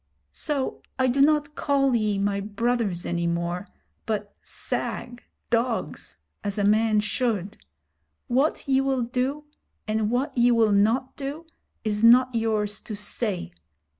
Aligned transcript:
So 0.31 0.81
I 0.97 1.05
do 1.05 1.21
not 1.21 1.53
call 1.53 1.95
ye 1.95 2.17
my 2.17 2.39
brothers 2.39 3.05
any 3.05 3.27
more, 3.27 3.67
but 4.07 4.35
sag 4.41 5.23
[dogs], 5.51 6.17
as 6.43 6.57
a 6.57 6.63
man 6.63 7.01
should. 7.01 7.55
What 8.27 8.67
ye 8.67 8.81
will 8.81 9.03
do, 9.03 9.43
and 9.87 10.09
what 10.09 10.35
ye 10.35 10.49
will 10.49 10.71
not 10.71 11.15
do, 11.17 11.45
is 11.83 12.03
not 12.03 12.33
yours 12.33 12.79
to 12.81 12.95
say. 12.95 13.51